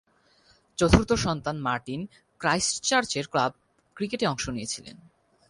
[0.77, 2.01] চতুর্থ সন্তান মার্টিন
[2.41, 3.51] ক্রাইস্টচার্চের ক্লাব
[3.97, 4.97] ক্রিকেটে অংশ নিয়েছিলেন।